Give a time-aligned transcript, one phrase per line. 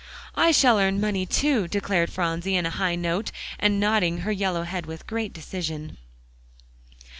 [0.33, 4.63] "I shall earn money too," declared Phronsie on a high note, and nodding her yellow
[4.63, 5.97] head with great decision.